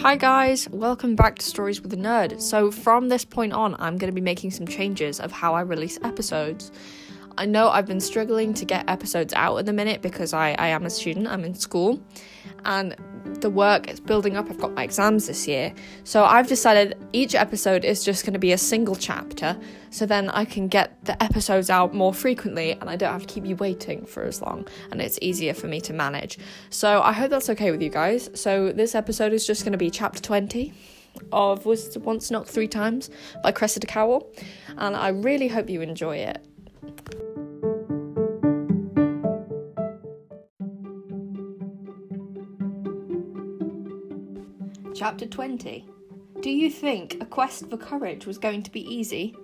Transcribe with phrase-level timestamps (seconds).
[0.00, 2.40] Hi guys, welcome back to Stories with a Nerd.
[2.40, 5.60] So, from this point on, I'm going to be making some changes of how I
[5.60, 6.72] release episodes.
[7.36, 10.68] I know I've been struggling to get episodes out at the minute because I, I
[10.68, 12.02] am a student, I'm in school,
[12.64, 14.50] and the work is building up.
[14.50, 15.74] I've got my exams this year.
[16.04, 19.58] So I've decided each episode is just going to be a single chapter.
[19.90, 23.34] So then I can get the episodes out more frequently and I don't have to
[23.34, 24.66] keep you waiting for as long.
[24.90, 26.38] And it's easier for me to manage.
[26.70, 28.30] So I hope that's okay with you guys.
[28.34, 30.72] So this episode is just going to be chapter 20
[31.32, 33.10] of Was Once Knocked Three Times
[33.42, 34.32] by Cressida Cowell.
[34.76, 37.29] And I really hope you enjoy it.
[45.00, 45.86] Chapter 20
[46.42, 49.34] Do you think a quest for courage was going to be easy?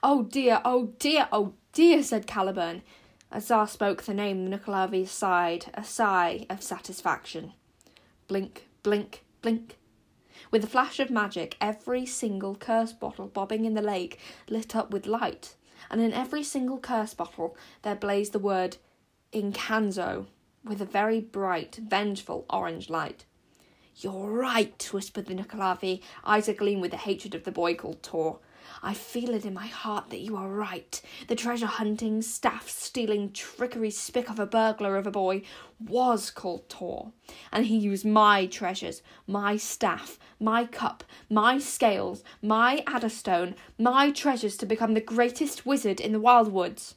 [0.00, 2.82] Oh dear, oh dear, oh dear, said Caliburn.
[3.32, 7.54] As spoke the name, the Nuckelavee sighed, a sigh of satisfaction.
[8.28, 9.78] Blink, blink, blink.
[10.52, 14.92] With a flash of magic, every single curse bottle bobbing in the lake lit up
[14.92, 15.56] with light,
[15.90, 18.76] and in every single curse bottle there blazed the word
[19.32, 20.26] Encanzo
[20.64, 23.24] with a very bright, vengeful orange light.
[23.96, 28.38] You're right, whispered the Nuckelavee, eyes agleam with the hatred of the boy called Tor.
[28.82, 31.00] I feel it in my heart that you are right.
[31.28, 35.42] The treasure hunting, staff stealing, trickery spick of a burglar of a boy
[35.78, 37.12] was called Tor,
[37.52, 44.56] and he used my treasures, my staff, my cup, my scales, my adderstone, my treasures
[44.58, 46.94] to become the greatest wizard in the wild woods.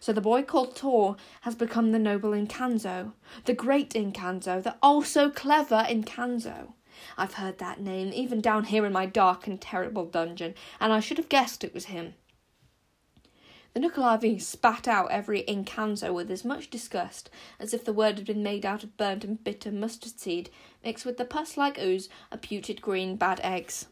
[0.00, 3.12] So the boy called Tor has become the noble Encanzo,
[3.44, 6.72] the great Encanzo, the oh also clever Encanzo.
[7.18, 11.00] I've heard that name even down here in my dark and terrible dungeon, and I
[11.00, 12.14] should have guessed it was him.
[13.74, 17.28] The Nuckelavee spat out every Encanzo with as much disgust
[17.60, 20.48] as if the word had been made out of burnt and bitter mustard seed,
[20.82, 23.86] mixed with the pus like ooze of putrid green bad eggs.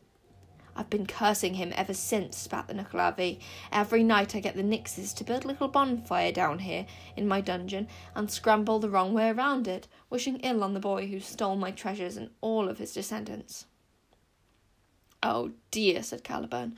[0.77, 3.39] I've been cursing him ever since, spat the Nuckelavee.
[3.71, 6.87] Every night I get the Nixes to build a little bonfire down here
[7.17, 11.07] in my dungeon and scramble the wrong way around it, wishing ill on the boy
[11.07, 13.67] who stole my treasures and all of his descendants.
[15.23, 16.75] Oh dear, said Caliburn.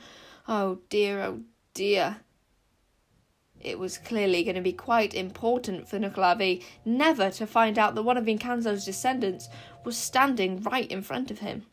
[0.47, 1.41] Oh dear, oh
[1.73, 2.17] dear.
[3.59, 8.03] It was clearly going to be quite important for Nuckelavee never to find out that
[8.03, 9.49] one of Encanzo's descendants
[9.83, 11.65] was standing right in front of him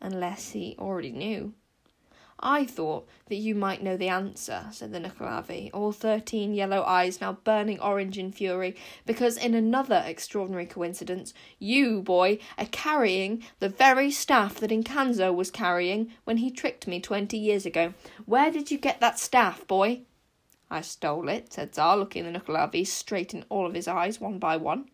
[0.00, 1.54] unless he already knew.
[2.40, 7.20] I thought that you might know the answer, said the Nuckelavee, all thirteen yellow eyes
[7.20, 8.76] now burning orange in fury,
[9.06, 15.50] because in another extraordinary coincidence, you, boy, are carrying the very staff that Encanzo was
[15.50, 17.92] carrying when he tricked me twenty years ago.
[18.24, 20.02] Where did you get that staff, boy?
[20.70, 24.38] I stole it, said Xar, looking the Nuckelavee straight in all of his eyes, one
[24.38, 24.90] by one.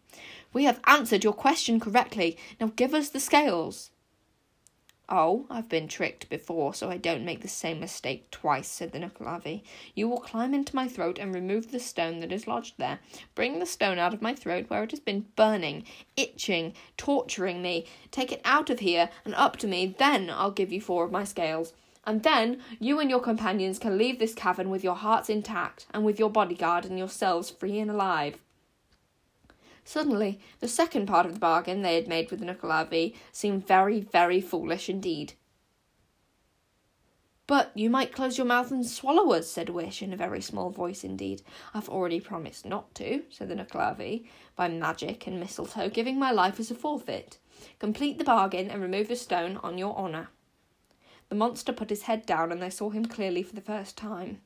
[0.54, 2.38] We have answered your question correctly.
[2.58, 3.90] Now give us the scales.
[5.06, 8.98] Oh, I've been tricked before, so I don't make the same mistake twice, said the
[8.98, 9.62] Nuckelavee.
[9.94, 13.00] You will climb into my throat and remove the stone that is lodged there.
[13.34, 15.84] Bring the stone out of my throat where it has been burning,
[16.16, 17.86] itching, torturing me.
[18.10, 21.12] Take it out of here and up to me, then I'll give you four of
[21.12, 21.74] my scales.
[22.06, 26.04] And then you and your companions can leave this cavern with your hearts intact, and
[26.04, 28.38] with your bodyguard and yourselves free and alive.
[29.84, 34.00] Suddenly, the second part of the bargain they had made with the Nuckelavee seemed very,
[34.00, 35.34] very foolish indeed.
[37.46, 40.70] But you might close your mouth and swallow us, said Wish in a very small
[40.70, 41.42] voice indeed.
[41.74, 46.58] I've already promised not to, said the Nuckelavee, by magic and mistletoe, giving my life
[46.58, 47.36] as a forfeit.
[47.78, 50.30] Complete the bargain and remove the stone on your honour.
[51.28, 54.40] The monster put his head down and they saw him clearly for the first time.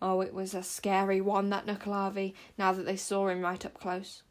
[0.00, 3.74] Oh, it was a scary one, that Nuckelavee, now that they saw him right up
[3.74, 4.22] close.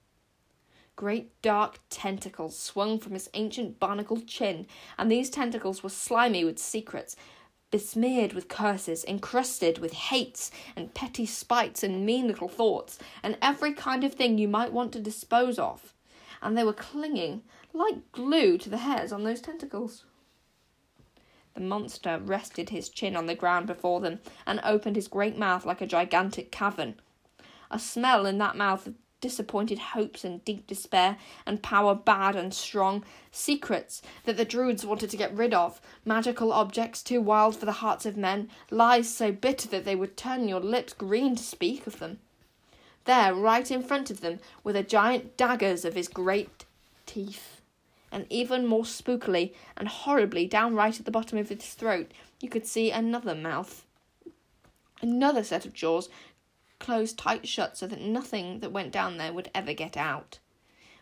[0.95, 4.65] Great dark tentacles swung from his ancient barnacled chin,
[4.97, 7.17] and these tentacles were slimy with secrets,
[7.69, 13.73] besmeared with curses, encrusted with hates and petty spites and mean little thoughts, and every
[13.73, 15.93] kind of thing you might want to dispose of.
[16.41, 17.43] And they were clinging
[17.73, 20.05] like glue to the hairs on those tentacles.
[21.55, 25.65] The monster rested his chin on the ground before them and opened his great mouth
[25.65, 27.01] like a gigantic cavern.
[27.69, 28.95] A smell in that mouth of
[29.25, 31.17] disappointed hopes and deep despair,
[31.47, 36.53] and power bad and strong, secrets that the Druids wanted to get rid of, magical
[36.53, 40.47] objects too wild for the hearts of men, lies so bitter that they would turn
[40.47, 42.19] your lips green to speak of them.
[43.05, 46.65] There, right in front of them, were the giant daggers of his great
[47.07, 47.61] teeth.
[48.11, 52.47] And even more spookily and horribly, down right at the bottom of his throat, you
[52.47, 53.87] could see another mouth.
[55.01, 56.09] Another set of jaws
[56.85, 60.37] closed tight shut so that nothing that went down there would ever get out.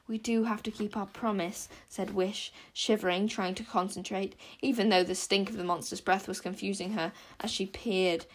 [0.08, 5.04] We do have to keep our promise, said Wish, shivering, trying to concentrate, even though
[5.04, 8.26] the stink of the monster's breath was confusing her as she peered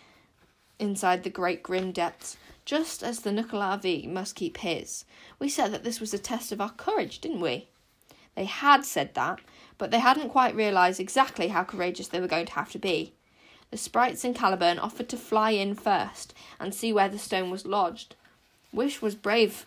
[0.78, 2.36] inside the great grim depths,
[2.66, 5.06] just as the Nuckelavee must keep his.
[5.38, 7.68] We said that this was a test of our courage, didn't we?
[8.34, 9.40] They had said that,
[9.78, 13.14] but they hadn't quite realised exactly how courageous they were going to have to be.
[13.70, 17.67] The sprites and Caliburn offered to fly in first and see where the stone was
[17.67, 18.17] lodged.
[18.73, 19.67] Wish was brave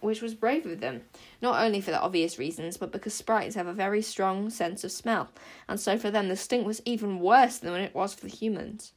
[0.00, 1.02] which was brave of them,
[1.42, 4.90] not only for the obvious reasons, but because sprites have a very strong sense of
[4.90, 5.28] smell,
[5.68, 8.92] and so for them the stink was even worse than it was for the humans.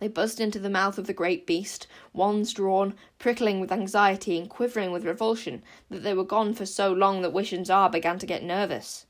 [0.00, 4.48] They buzzed into the mouth of the great beast, wands drawn, prickling with anxiety and
[4.48, 8.18] quivering with revulsion that they were gone for so long that Wish and Xar began
[8.18, 9.06] to get nervous.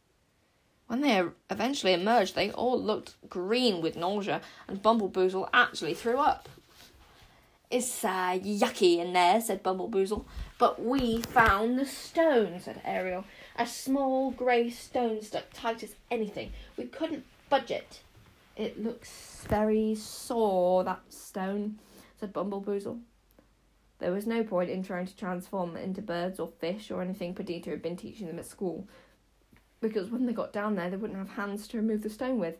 [0.86, 6.48] When they eventually emerged, they all looked green with nausea, and Bumbleboozle actually threw up.
[7.70, 10.24] It's uh, yucky in there, said Bumbleboozle.
[10.58, 13.24] But we found the stone, said Ariel.
[13.56, 16.52] A small grey stone stuck tight as anything.
[16.76, 18.00] We couldn't budge it.
[18.56, 21.78] It looks very sore, that stone,
[22.20, 23.00] said Bumbleboozle.
[23.98, 27.34] There was no point in trying to transform them into birds or fish or anything
[27.34, 28.86] Perdita had been teaching them at school,
[29.84, 32.56] because when they got down there, they wouldn't have hands to remove the stone with.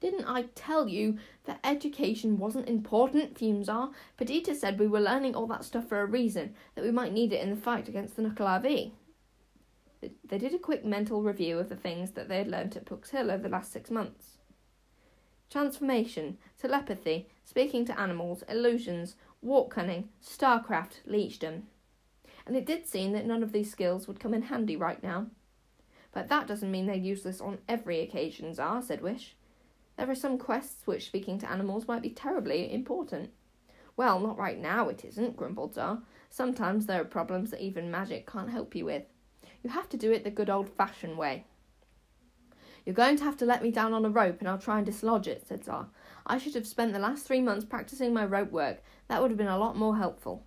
[0.00, 3.92] Didn't I tell you that education wasn't important, Fumezar?
[4.16, 7.34] Perdita said we were learning all that stuff for a reason, that we might need
[7.34, 8.92] it in the fight against the Nuckelavee.
[10.00, 13.10] They did a quick mental review of the things that they had learnt at Pook's
[13.10, 14.38] Hill over the last six months.
[15.50, 21.64] Transformation, telepathy, speaking to animals, illusions, wort cunning, starcraft, leechdom.
[22.46, 25.26] And it did seem that none of these skills would come in handy right now.
[26.12, 29.36] But that doesn't mean they're useless on every occasion, Xar, said Wish.
[29.96, 33.30] There are some quests which speaking to animals might be terribly important.
[33.96, 36.02] Well, not right now, it isn't, grumbled Xar.
[36.30, 39.04] Sometimes there are problems that even magic can't help you with.
[39.62, 41.44] You have to do it the good old fashioned way.
[42.86, 44.86] You're going to have to let me down on a rope and I'll try and
[44.86, 45.88] dislodge it, said Xar.
[46.26, 48.82] I should have spent the last three months practicing my rope work.
[49.08, 50.44] That would have been a lot more helpful.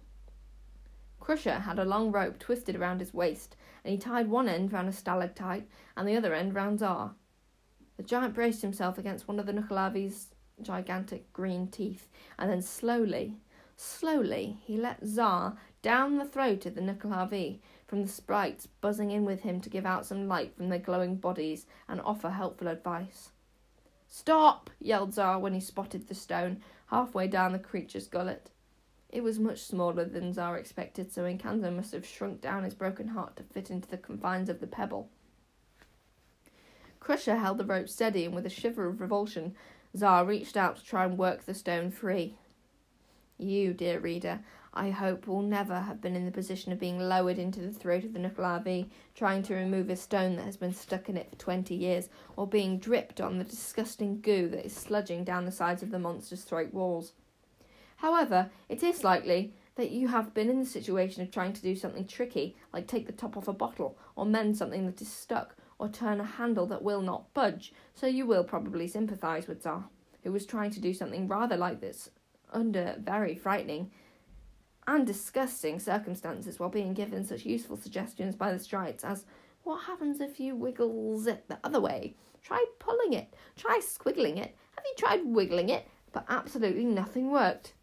[1.23, 3.55] Crusher had a long rope twisted around his waist,
[3.85, 5.65] and he tied one end round a stalactite
[5.95, 7.13] and the other end round Xar.
[7.95, 13.37] The giant braced himself against one of the Nuckelavee's gigantic green teeth, and then slowly,
[13.77, 19.23] slowly, he let Xar down the throat of the Nuckelavee, from the sprites buzzing in
[19.23, 23.31] with him to give out some light from their glowing bodies and offer helpful advice.
[24.09, 24.69] Stop!
[24.77, 28.51] yelled Xar when he spotted the stone halfway down the creature's gullet.
[29.13, 33.09] It was much smaller than Xar expected, so Encanzo must have shrunk down his broken
[33.09, 35.07] heart to fit into the confines of the pebble.
[36.99, 39.53] Crusher held the rope steady, and with a shiver of revulsion,
[39.95, 42.33] Xar reached out to try and work the stone free.
[43.37, 44.39] You, dear reader,
[44.73, 48.05] I hope will never have been in the position of being lowered into the throat
[48.05, 51.37] of the Nuckelavee, trying to remove a stone that has been stuck in it for
[51.37, 55.83] twenty years, or being dripped on the disgusting goo that is sludging down the sides
[55.83, 57.13] of the monster's throat walls.
[58.03, 61.73] However, it is likely that you have been in the situation of trying to do
[61.73, 65.55] something tricky, like take the top off a bottle, or mend something that is stuck,
[65.79, 69.85] or turn a handle that will not budge, so you will probably sympathise with Xar,
[70.21, 72.09] who was trying to do something rather like this
[72.51, 73.89] under very frightening
[74.85, 79.23] and disgusting circumstances while being given such useful suggestions by the sprites as
[79.63, 82.17] what happens if you wiggle it the other way?
[82.41, 84.53] Try pulling it, try squiggling it.
[84.75, 85.87] Have you tried wiggling it?
[86.11, 87.75] But absolutely nothing worked.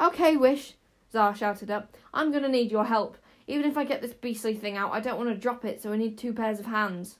[0.00, 0.74] Okay, Wish,
[1.12, 1.94] Xar shouted up.
[2.12, 3.16] I'm going to need your help.
[3.46, 5.92] Even if I get this beastly thing out, I don't want to drop it, so
[5.92, 7.18] I need two pairs of hands.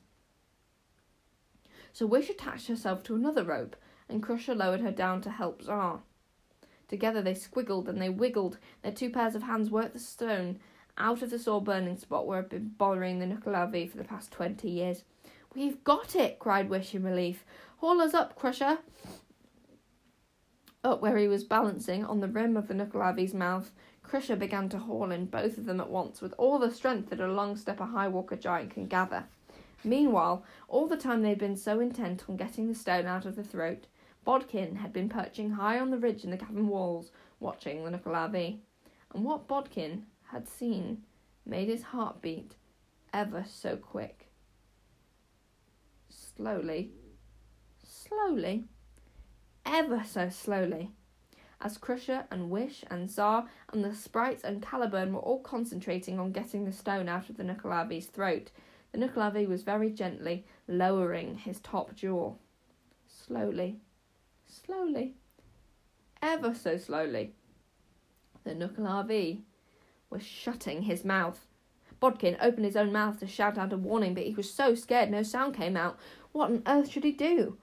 [1.93, 3.77] So Wish attached herself to another rope,
[4.09, 6.01] and Crusher lowered her down to help Xar.
[6.89, 8.59] Together they squiggled and they wiggled.
[8.83, 10.59] Their two pairs of hands worked the stone
[10.99, 14.05] out of the sore burning spot where it had been bothering the Nuckelavee for the
[14.05, 15.05] past twenty years.
[15.55, 17.45] We've got it, cried Wish in relief.
[17.79, 18.79] Haul us up, Crusher.
[20.85, 23.73] Up where he was balancing on the rim of the Nuckelavee's mouth,
[24.03, 27.21] Crusher began to haul in both of them at once with all the strength that
[27.21, 29.25] a long stepper high walker giant can gather.
[29.83, 33.35] Meanwhile, all the time they had been so intent on getting the stone out of
[33.35, 33.87] the throat,
[34.25, 37.11] Bodkin had been perching high on the ridge in the cavern walls,
[37.41, 38.59] watching the Nuckelavee.
[39.15, 41.03] And what Bodkin had seen
[41.47, 42.57] made his heart beat
[43.13, 44.29] ever so quick.
[46.11, 46.91] Slowly,
[47.83, 48.65] slowly,
[49.67, 50.91] ever so slowly,
[51.61, 56.33] as Crusher and Wish and Xar and the sprites and Caliburn were all concentrating on
[56.33, 58.51] getting the stone out of the Nuckelavee's throat,
[58.93, 62.35] the Nuckelavee was very gently lowering his top jaw.
[63.09, 63.79] Slowly,
[64.47, 65.15] slowly,
[66.23, 67.33] ever so slowly,
[68.45, 69.41] the Nuckelavee
[70.11, 71.47] was shutting his mouth.
[71.99, 75.11] Bodkin opened his own mouth to shout out a warning, but he was so scared
[75.11, 75.99] no sound came out.
[76.33, 77.57] What on earth should he do?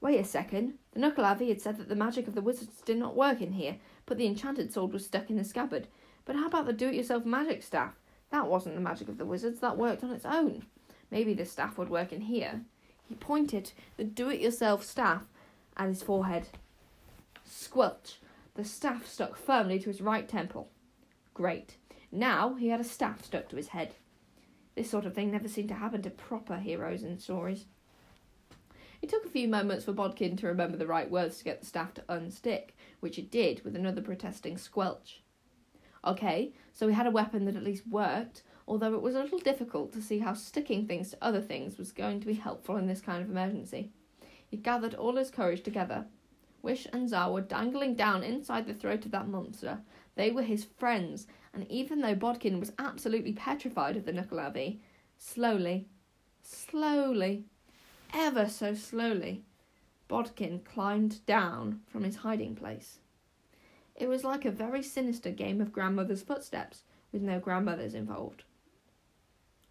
[0.00, 0.74] Wait a second.
[0.92, 3.76] The Nuckelavee had said that the magic of the wizards did not work in here,
[4.06, 5.86] but the enchanted sword was stuck in the scabbard.
[6.24, 7.94] But how about the do it yourself magic staff?
[8.30, 10.66] That wasn't the magic of the wizards, that worked on its own.
[11.10, 12.62] Maybe the staff would work in here.
[13.08, 15.26] He pointed the do it yourself staff
[15.76, 16.46] at his forehead.
[17.44, 18.20] Squelch!
[18.54, 20.70] The staff stuck firmly to his right temple.
[21.34, 21.76] Great.
[22.12, 23.94] Now he had a staff stuck to his head.
[24.76, 27.66] This sort of thing never seemed to happen to proper heroes in stories.
[29.02, 31.66] It took a few moments for Bodkin to remember the right words to get the
[31.66, 35.22] staff to unstick, which it did with another protesting squelch.
[36.04, 39.38] Okay, so we had a weapon that at least worked, although it was a little
[39.38, 42.86] difficult to see how sticking things to other things was going to be helpful in
[42.86, 43.90] this kind of emergency.
[44.46, 46.06] He gathered all his courage together.
[46.62, 49.80] Wish and Xar were dangling down inside the throat of that monster.
[50.14, 54.78] They were his friends, and even though Bodkin was absolutely petrified of the Nuckelavee,
[55.16, 55.88] slowly,
[56.42, 57.46] slowly,
[58.14, 59.42] ever so slowly,
[60.08, 62.98] Bodkin climbed down from his hiding place.
[63.94, 68.44] It was like a very sinister game of grandmother's footsteps, with no grandmothers involved.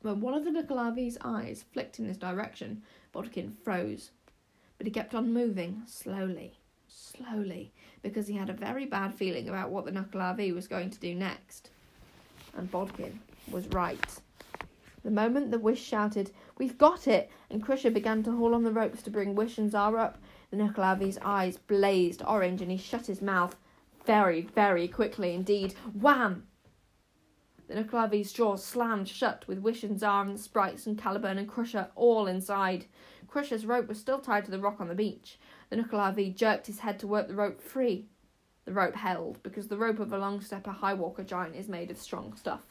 [0.01, 4.11] When one of the Nuckelavee's eyes flicked in his direction, Bodkin froze.
[4.77, 6.53] But he kept on moving, slowly,
[6.87, 10.99] slowly, because he had a very bad feeling about what the Nuckelavee was going to
[10.99, 11.69] do next.
[12.55, 13.19] And Bodkin
[13.51, 14.21] was right.
[15.03, 17.31] The moment the Wish shouted, We've got it!
[17.49, 20.17] and Crusher began to haul on the ropes to bring Wish and Xar up,
[20.51, 23.55] the Nuckelavee's eyes blazed orange and he shut his mouth
[24.05, 25.73] very, very quickly indeed.
[25.93, 26.47] Wham!
[27.69, 31.47] The Nuckelavee's jaws slammed shut with Wish and Xar and the sprites and Caliburn and
[31.47, 32.87] Crusher all inside.
[33.27, 35.39] Crusher's rope was still tied to the rock on the beach.
[35.69, 38.07] The Nuckelavee jerked his head to work the rope free.
[38.65, 41.89] The rope held, because the rope of a long stepper high walker giant is made
[41.89, 42.61] of strong stuff.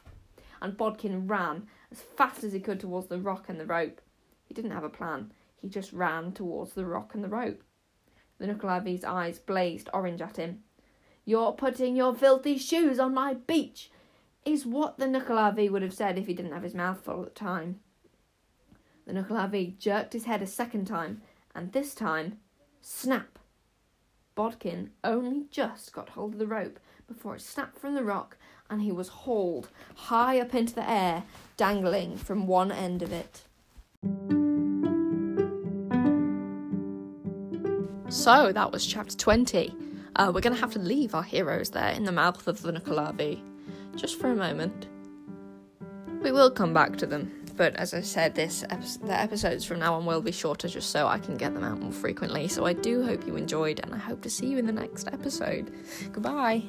[0.61, 4.01] And Bodkin ran as fast as he could towards the rock and the rope.
[4.45, 5.33] He didn't have a plan.
[5.61, 7.63] He just ran towards the rock and the rope.
[8.39, 10.61] The Nuckelavee's eyes blazed orange at him.
[11.25, 13.91] You're putting your filthy shoes on my beach,
[14.45, 17.35] is what the Nuckelavee would have said if he didn't have his mouth full at
[17.35, 17.81] the time.
[19.07, 21.23] The Nuckelavee jerked his head a second time,
[21.55, 22.39] and this time,
[22.81, 23.39] snap!
[24.35, 28.37] Bodkin only just got hold of the rope before it snapped from the rock,
[28.71, 31.25] and he was hauled high up into the air,
[31.57, 33.43] dangling from one end of it.
[38.09, 39.75] So that was chapter 20.
[40.17, 42.73] Uh, we're going to have to leave our heroes there in the mouth of the
[42.73, 43.41] Nuckelavee
[43.97, 44.89] just for a moment.
[46.23, 49.95] We will come back to them, but as I said, this the episodes from now
[49.95, 52.49] on will be shorter just so I can get them out more frequently.
[52.49, 55.07] So I do hope you enjoyed, and I hope to see you in the next
[55.09, 55.73] episode.
[56.13, 56.65] Goodbye.